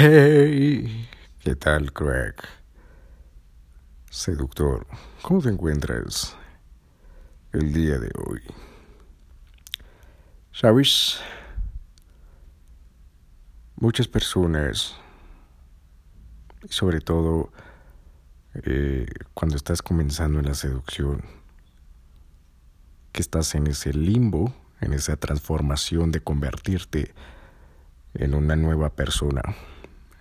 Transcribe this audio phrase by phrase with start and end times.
[0.00, 1.08] Hey,
[1.40, 2.48] ¿qué tal, crack?
[4.08, 4.86] Seductor,
[5.22, 6.36] ¿cómo te encuentras
[7.52, 8.40] el día de hoy?
[10.52, 11.18] ¿Sabes?
[13.74, 14.94] Muchas personas,
[16.70, 17.50] sobre todo
[18.54, 19.04] eh,
[19.34, 21.24] cuando estás comenzando en la seducción,
[23.10, 27.12] que estás en ese limbo, en esa transformación de convertirte
[28.14, 29.42] en una nueva persona,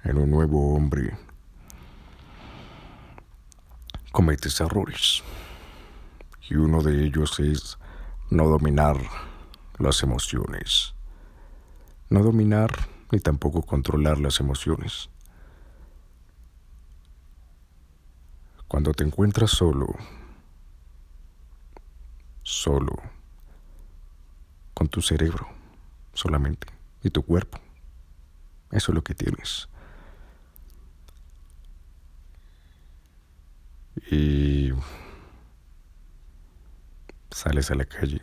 [0.03, 1.17] en un nuevo hombre,
[4.11, 5.23] cometes errores.
[6.49, 7.77] Y uno de ellos es
[8.29, 8.97] no dominar
[9.77, 10.93] las emociones.
[12.09, 12.71] No dominar
[13.11, 15.09] ni tampoco controlar las emociones.
[18.67, 19.87] Cuando te encuentras solo,
[22.43, 22.95] solo,
[24.73, 25.47] con tu cerebro
[26.13, 26.67] solamente
[27.03, 27.59] y tu cuerpo,
[28.71, 29.69] eso es lo que tienes.
[34.09, 34.71] Y
[37.31, 38.21] sales a la calle,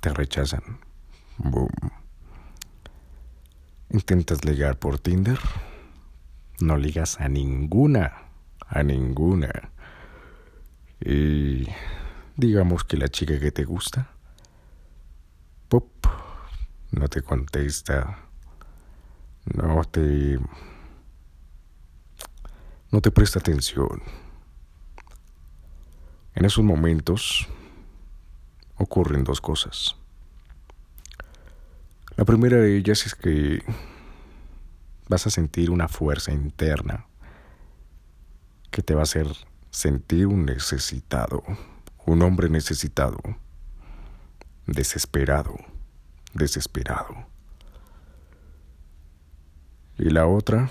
[0.00, 0.80] te rechazan,
[1.38, 1.70] boom.
[3.90, 5.38] Intentas ligar por Tinder,
[6.60, 8.30] no ligas a ninguna
[8.70, 9.50] a ninguna.
[11.00, 11.66] Y
[12.36, 14.10] digamos que la chica que te gusta,
[15.68, 16.06] pop,
[16.92, 18.18] no te contesta,
[19.54, 20.38] no te
[22.90, 24.02] no te presta atención.
[26.34, 27.48] En esos momentos
[28.76, 29.96] ocurren dos cosas.
[32.16, 33.62] La primera de ellas es que
[35.08, 37.06] vas a sentir una fuerza interna
[38.70, 39.26] que te va a hacer
[39.70, 41.42] sentir un necesitado,
[42.06, 43.18] un hombre necesitado,
[44.66, 45.56] desesperado,
[46.34, 47.26] desesperado.
[49.98, 50.70] Y la otra,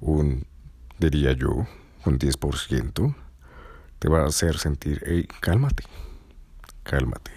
[0.00, 0.46] un,
[0.98, 1.66] diría yo,
[2.04, 3.14] un 10%,
[3.98, 5.84] te va a hacer sentir, hey, cálmate,
[6.82, 7.32] cálmate.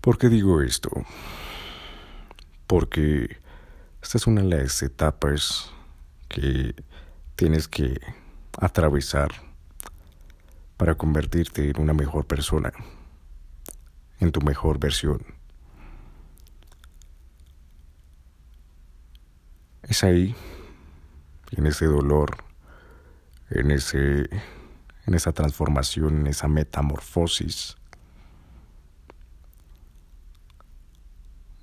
[0.00, 0.90] ¿Por qué digo esto?
[2.72, 3.36] porque
[4.00, 5.70] esta es una de las etapas
[6.30, 6.74] que
[7.36, 8.00] tienes que
[8.58, 9.30] atravesar
[10.78, 12.72] para convertirte en una mejor persona,
[14.20, 15.22] en tu mejor versión.
[19.82, 20.34] Es ahí,
[21.52, 22.36] en ese dolor,
[23.50, 24.28] en ese
[25.06, 27.76] en esa transformación, en esa metamorfosis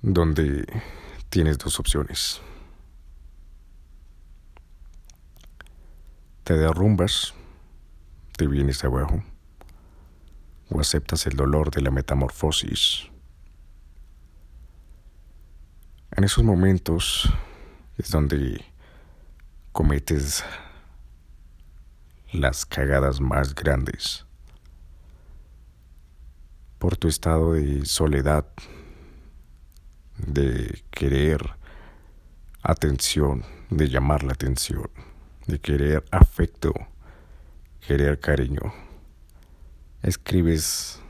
[0.02, 0.66] donde
[1.28, 2.40] tienes dos opciones.
[6.44, 7.34] Te derrumbas,
[8.36, 9.22] te vienes abajo,
[10.70, 13.08] o aceptas el dolor de la metamorfosis.
[16.12, 17.30] En esos momentos
[17.98, 18.64] es donde
[19.72, 20.44] cometes
[22.32, 24.24] las cagadas más grandes
[26.78, 28.46] por tu estado de soledad
[30.16, 31.56] de querer
[32.62, 34.90] atención, de llamar la atención,
[35.46, 36.72] de querer afecto,
[37.86, 38.72] querer cariño.
[40.02, 41.00] Escribes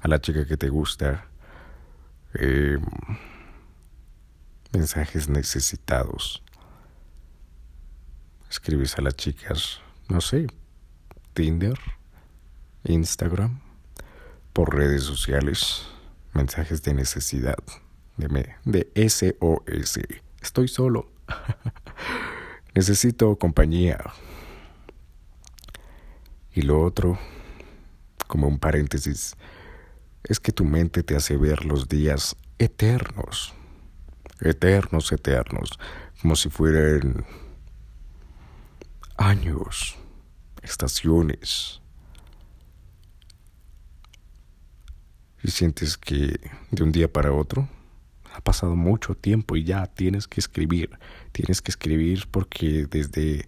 [0.00, 1.26] a la chica que te gusta
[2.34, 2.82] em,
[4.72, 6.43] mensajes necesitados.
[8.54, 10.46] Escribes a las chicas, no sé,
[11.32, 11.76] Tinder,
[12.84, 13.60] Instagram,
[14.52, 15.88] por redes sociales,
[16.34, 17.58] mensajes de necesidad
[18.16, 19.98] de, de SOS.
[20.40, 21.10] Estoy solo.
[22.76, 23.98] Necesito compañía.
[26.52, 27.18] Y lo otro,
[28.28, 29.34] como un paréntesis,
[30.22, 33.52] es que tu mente te hace ver los días eternos.
[34.40, 35.76] Eternos, eternos.
[36.22, 37.26] Como si fueran
[39.24, 39.96] años,
[40.62, 41.80] estaciones.
[45.42, 46.38] Y sientes que
[46.70, 47.68] de un día para otro
[48.34, 50.98] ha pasado mucho tiempo y ya tienes que escribir,
[51.32, 53.46] tienes que escribir porque desde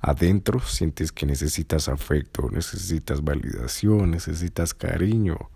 [0.00, 5.50] adentro sientes que necesitas afecto, necesitas validación, necesitas cariño,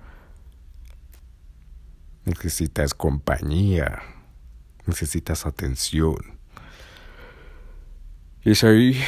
[2.25, 4.03] necesitas compañía,
[4.87, 6.39] necesitas atención.
[8.43, 9.01] Y es ahí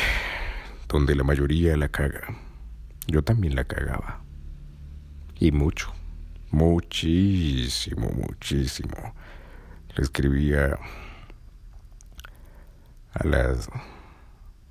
[0.88, 2.22] donde la mayoría la caga.
[3.06, 4.22] Yo también la cagaba.
[5.38, 5.92] Y mucho,
[6.50, 9.14] muchísimo, muchísimo
[9.96, 10.78] le escribía
[13.12, 13.68] a las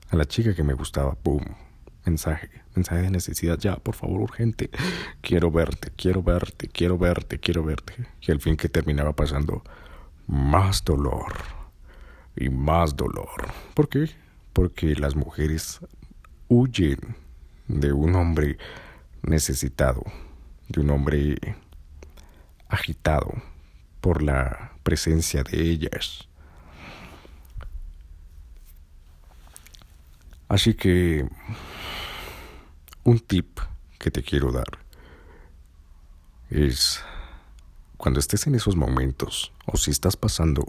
[0.10, 1.44] a la chica que me gustaba, pum,
[2.06, 4.70] mensaje, mensaje de necesidad, ya, por favor, urgente,
[5.22, 7.96] quiero verte, quiero verte, quiero verte, quiero verte.
[8.22, 9.64] Y al fin que terminaba pasando
[10.28, 11.34] más dolor
[12.36, 13.48] y más dolor.
[13.74, 14.12] ¿Por qué?
[14.54, 15.80] Porque las mujeres
[16.48, 17.00] huyen
[17.68, 18.58] de un hombre
[19.24, 20.04] necesitado,
[20.70, 21.38] de un hombre
[22.70, 23.34] agitado
[24.02, 26.28] por la presencia de ellas.
[30.48, 31.28] Así que
[33.04, 33.60] un tip
[33.98, 34.80] que te quiero dar
[36.50, 37.04] es
[37.98, 40.64] cuando estés en esos momentos o si estás pasando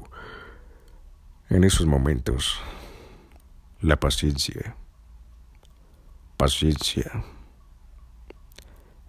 [1.50, 2.58] en esos momentos
[3.80, 4.74] la paciencia,
[6.36, 7.24] paciencia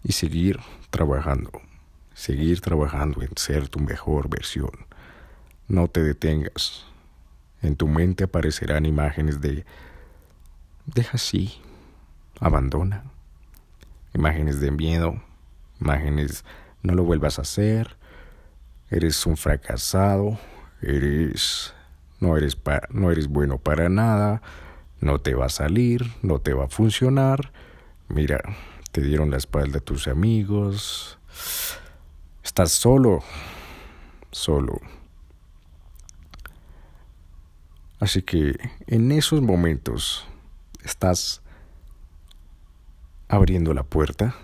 [0.04, 0.60] y seguir
[0.90, 1.52] trabajando,
[2.14, 4.72] seguir trabajando en ser tu mejor versión.
[5.68, 6.86] No te detengas.
[7.62, 9.66] En tu mente aparecerán imágenes de
[10.86, 11.62] deja así,
[12.40, 13.04] abandona.
[14.14, 15.22] Imágenes de miedo,
[15.80, 16.44] imágenes
[16.82, 17.98] no lo vuelvas a hacer,
[18.90, 20.40] eres un fracasado,
[20.82, 21.74] eres
[22.20, 22.58] no eres
[22.90, 24.42] no eres bueno para nada,
[25.00, 27.52] no te va a salir, no te va a funcionar.
[28.08, 28.42] Mira,
[28.92, 31.20] te dieron la espalda tus amigos.
[32.44, 33.24] Estás solo,
[34.32, 34.80] solo.
[38.00, 38.56] Así que
[38.86, 40.26] en esos momentos
[40.84, 41.42] estás
[43.28, 44.36] abriendo la puerta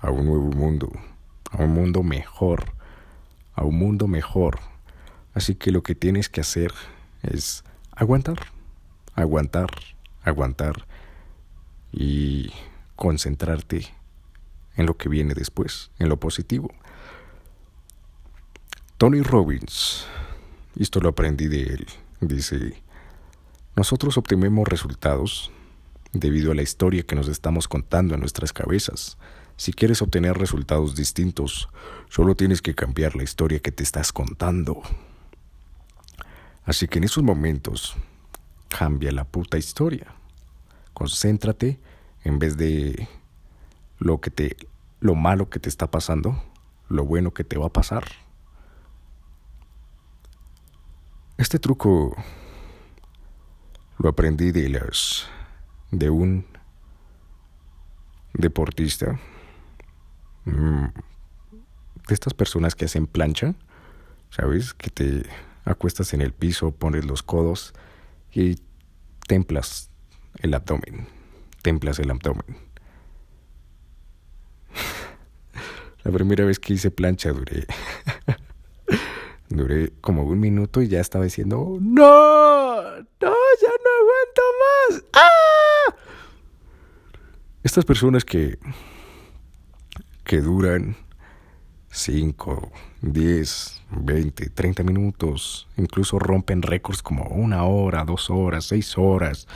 [0.00, 0.90] a un nuevo mundo,
[1.50, 2.72] a un mundo mejor,
[3.54, 4.58] a un mundo mejor.
[5.34, 6.72] Así que lo que tienes que hacer
[7.22, 8.38] es aguantar,
[9.20, 9.68] aguantar,
[10.22, 10.86] aguantar
[11.92, 12.52] y
[12.96, 13.86] concentrarte
[14.76, 16.72] en lo que viene después, en lo positivo.
[18.96, 20.04] Tony Robbins,
[20.78, 21.86] esto lo aprendí de él,
[22.20, 22.82] dice,
[23.76, 25.50] nosotros obtenemos resultados
[26.12, 29.16] debido a la historia que nos estamos contando en nuestras cabezas.
[29.56, 31.68] Si quieres obtener resultados distintos,
[32.08, 34.82] solo tienes que cambiar la historia que te estás contando.
[36.64, 37.96] Así que en esos momentos,
[38.70, 40.14] cambia la puta historia.
[40.94, 41.78] Concéntrate
[42.24, 43.08] en vez de
[43.98, 44.56] lo que te
[45.00, 46.42] lo malo que te está pasando,
[46.88, 48.04] lo bueno que te va a pasar.
[51.38, 52.14] Este truco
[53.98, 55.26] lo aprendí de las
[55.90, 56.46] de un
[58.34, 59.18] deportista,
[60.44, 60.84] mm,
[62.08, 63.54] de estas personas que hacen plancha,
[64.30, 64.74] ¿sabes?
[64.74, 65.26] Que te
[65.64, 67.72] acuestas en el piso, pones los codos
[68.32, 68.58] y
[69.26, 69.90] templas
[70.38, 71.06] el abdomen,
[71.62, 72.56] templas el abdomen.
[76.04, 77.66] La primera vez que hice plancha duré
[79.50, 85.04] duré como un minuto y ya estaba diciendo, no, no, ya no aguanto más.
[85.12, 85.96] ¡Ah!
[87.62, 88.58] Estas personas que,
[90.24, 90.96] que duran
[91.90, 92.72] 5,
[93.02, 99.48] 10, 20, 30 minutos, incluso rompen récords como una hora, dos horas, seis horas.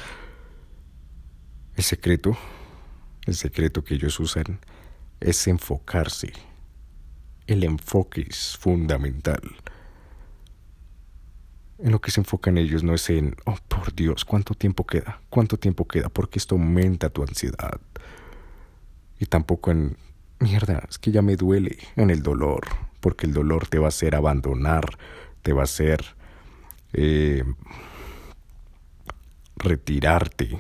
[1.77, 2.37] El secreto,
[3.27, 4.59] el secreto que ellos usan
[5.21, 6.33] es enfocarse.
[7.47, 9.41] El enfoque es fundamental
[11.79, 15.21] en lo que se enfocan ellos no es en, oh por Dios, ¿cuánto tiempo queda?
[15.29, 16.09] ¿Cuánto tiempo queda?
[16.09, 17.81] Porque esto aumenta tu ansiedad.
[19.19, 19.97] Y tampoco en,
[20.39, 22.67] mierda, es que ya me duele en el dolor,
[23.01, 24.99] porque el dolor te va a hacer abandonar,
[25.43, 26.05] te va a hacer
[26.93, 27.45] eh,
[29.57, 30.59] retirarte,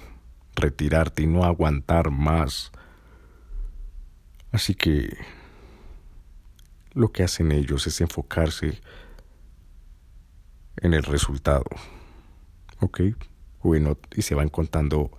[0.54, 2.72] retirarte y no aguantar más.
[4.52, 5.16] Así que
[6.92, 8.80] lo que hacen ellos es enfocarse
[10.76, 11.64] en el resultado.
[12.80, 13.00] ¿Ok?
[13.62, 15.10] Bueno, y se van contando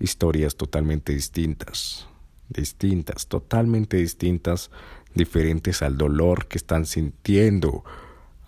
[0.00, 2.08] historias totalmente distintas,
[2.54, 4.70] distintas, totalmente distintas,
[5.14, 7.84] diferentes al dolor que están sintiendo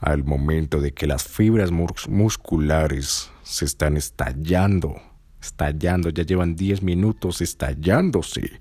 [0.01, 5.01] al momento de que las fibras musculares se están estallando,
[5.41, 8.61] estallando, ya llevan 10 minutos estallándose.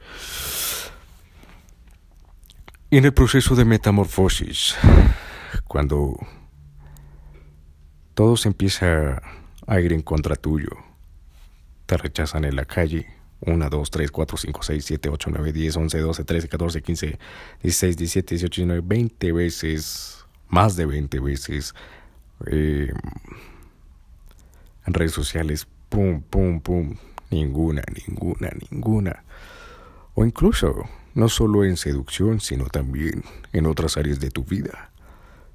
[2.89, 4.75] Y en el proceso de metamorfosis,
[5.67, 6.15] cuando
[8.15, 9.21] todo se empieza
[9.67, 10.69] a ir en contra tuyo.
[11.85, 13.07] Te rechazan en la calle.
[13.45, 17.19] 1, 2, 3, 4, 5, 6, 7, 8, 9, 10, 11, 12, 13, 14, 15,
[17.63, 21.73] 16, 17, 18, 19, 20 veces, más de 20 veces.
[22.47, 22.91] Eh,
[24.85, 26.95] en redes sociales, pum, pum, pum,
[27.31, 29.23] ninguna, ninguna, ninguna.
[30.13, 30.83] O incluso,
[31.13, 33.23] no solo en seducción, sino también
[33.53, 34.91] en otras áreas de tu vida.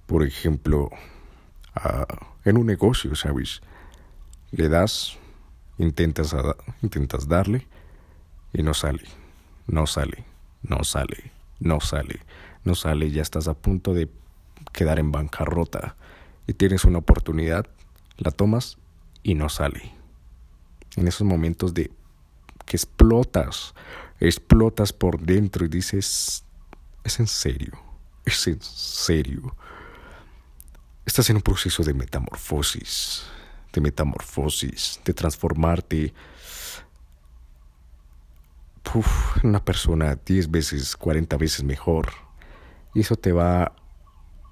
[0.07, 0.91] Por ejemplo,
[2.45, 3.63] en un negocio, ¿sabes?
[4.51, 5.17] Le das,
[5.79, 6.35] intentas,
[6.83, 7.67] intentas darle
[8.53, 9.05] y no sale,
[9.67, 10.25] no sale,
[10.63, 12.21] no sale, no sale,
[12.65, 14.09] no sale, ya estás a punto de
[14.73, 15.97] quedar en bancarrota
[16.47, 17.67] y tienes una oportunidad,
[18.19, 18.79] la tomas
[19.23, 19.93] y no sale.
[20.97, 21.91] En esos momentos de
[22.67, 23.75] que explotas,
[24.19, 26.45] explotas por dentro y dices,
[27.05, 27.73] es en serio,
[28.25, 29.57] es en serio.
[31.07, 33.25] Estás en un proceso de metamorfosis,
[33.73, 36.15] de metamorfosis, de transformarte
[39.43, 42.09] una persona 10 veces, 40 veces mejor.
[42.95, 43.73] Y eso te va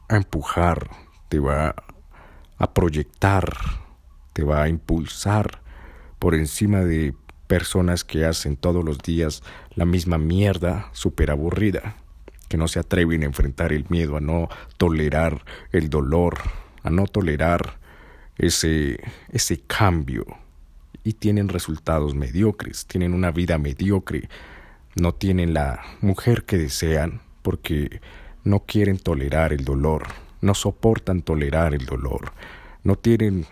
[0.09, 0.91] a empujar,
[1.29, 1.75] te va
[2.57, 3.53] a proyectar,
[4.33, 5.61] te va a impulsar
[6.19, 7.15] por encima de
[7.47, 9.43] personas que hacen todos los días
[9.75, 11.97] la misma mierda súper aburrida,
[12.49, 16.39] que no se atreven a enfrentar el miedo, a no tolerar el dolor,
[16.83, 17.79] a no tolerar
[18.37, 20.27] ese, ese cambio
[21.13, 24.29] tienen resultados mediocres, tienen una vida mediocre,
[24.95, 28.01] no tienen la mujer que desean porque
[28.45, 30.07] no quieren tolerar el dolor,
[30.41, 32.33] no soportan tolerar el dolor,
[32.83, 33.47] no tienen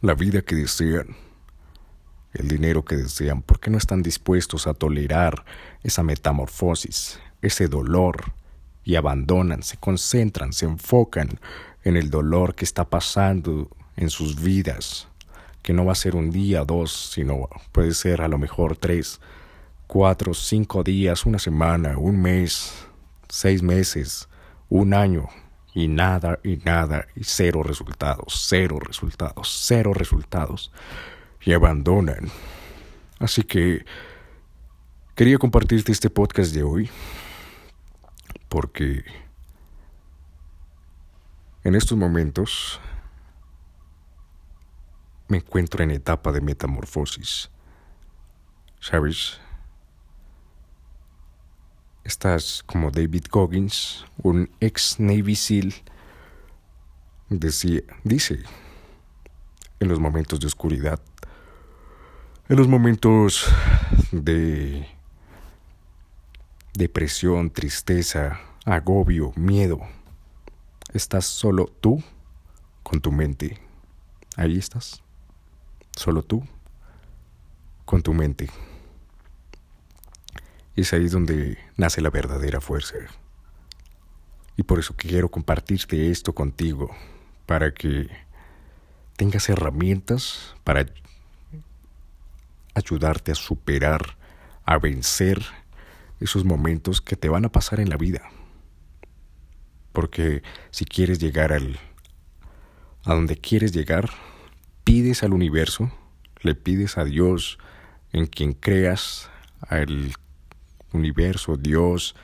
[0.00, 1.16] la vida que desean,
[2.32, 5.44] el dinero que desean, porque no están dispuestos a tolerar
[5.82, 8.32] esa metamorfosis, ese dolor,
[8.84, 11.38] y abandonan, se concentran, se enfocan
[11.84, 15.09] en el dolor que está pasando en sus vidas,
[15.62, 19.20] que no va a ser un día, dos, sino puede ser a lo mejor tres,
[19.86, 22.86] cuatro, cinco días, una semana, un mes,
[23.28, 24.28] seis meses,
[24.68, 25.28] un año,
[25.74, 30.72] y nada, y nada, y cero resultados, cero resultados, cero resultados,
[31.42, 32.28] y abandonan.
[33.18, 33.84] Así que
[35.14, 36.90] quería compartirte este podcast de hoy,
[38.48, 39.04] porque
[41.62, 42.80] en estos momentos
[45.30, 47.50] me encuentro en etapa de metamorfosis.
[48.80, 49.38] ¿Sabes?
[52.02, 55.74] Estás como David Goggins, un ex Navy SEAL,
[57.28, 58.42] decía, dice,
[59.78, 61.00] en los momentos de oscuridad,
[62.48, 63.46] en los momentos
[64.10, 64.88] de
[66.74, 69.78] depresión, tristeza, agobio, miedo,
[70.92, 72.02] estás solo tú
[72.82, 73.60] con tu mente.
[74.36, 75.02] Ahí estás.
[76.00, 76.42] Solo tú,
[77.84, 78.48] con tu mente.
[80.74, 82.94] Es ahí donde nace la verdadera fuerza.
[84.56, 86.88] Y por eso quiero compartirte esto contigo,
[87.44, 88.08] para que
[89.18, 90.86] tengas herramientas para
[92.74, 94.16] ayudarte a superar,
[94.64, 95.44] a vencer
[96.18, 98.22] esos momentos que te van a pasar en la vida.
[99.92, 101.78] Porque si quieres llegar al
[103.04, 104.08] a donde quieres llegar,
[104.90, 105.88] pides al universo,
[106.40, 107.60] le pides a Dios
[108.12, 109.30] en quien creas,
[109.60, 110.12] al
[110.92, 112.16] universo, Dios,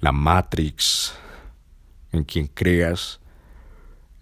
[0.00, 1.14] la Matrix,
[2.10, 3.20] en quien creas,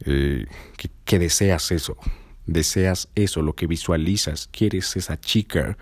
[0.04, 0.44] eh,
[0.76, 1.96] que, que deseas eso,
[2.44, 5.78] deseas eso, lo que visualizas, quieres esa chica,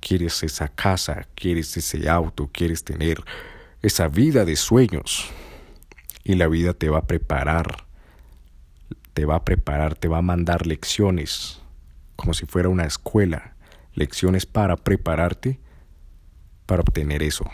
[0.00, 3.24] quieres esa casa, quieres ese auto, quieres tener
[3.80, 5.30] esa vida de sueños
[6.24, 7.89] y la vida te va a preparar
[9.20, 11.60] te va a preparar, te va a mandar lecciones,
[12.16, 13.54] como si fuera una escuela,
[13.92, 15.60] lecciones para prepararte
[16.64, 17.44] para obtener eso,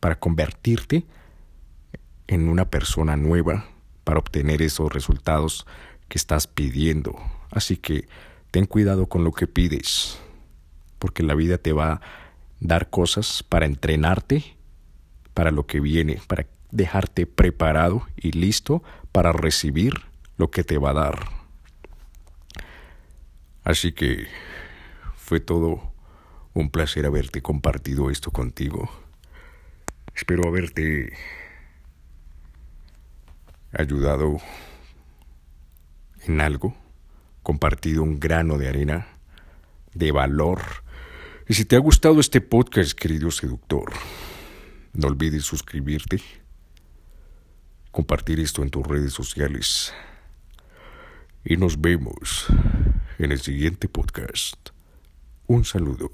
[0.00, 1.06] para convertirte
[2.26, 3.64] en una persona nueva,
[4.04, 5.66] para obtener esos resultados
[6.08, 7.16] que estás pidiendo.
[7.50, 8.06] Así que
[8.50, 10.18] ten cuidado con lo que pides,
[10.98, 12.00] porque la vida te va a
[12.60, 14.58] dar cosas para entrenarte
[15.32, 20.07] para lo que viene, para dejarte preparado y listo para recibir
[20.38, 21.18] lo que te va a dar.
[23.64, 24.26] Así que
[25.16, 25.92] fue todo
[26.54, 28.88] un placer haberte compartido esto contigo.
[30.14, 31.12] Espero haberte
[33.72, 34.38] ayudado
[36.26, 36.74] en algo,
[37.42, 39.08] compartido un grano de arena
[39.94, 40.62] de valor.
[41.48, 43.92] Y si te ha gustado este podcast, querido seductor,
[44.92, 46.20] no olvides suscribirte,
[47.90, 49.92] compartir esto en tus redes sociales
[51.48, 52.46] y nos vemos
[53.18, 54.68] en el siguiente podcast.
[55.46, 56.10] Un saludo.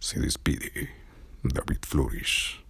[0.00, 0.90] Se despide
[1.44, 2.65] David Flores.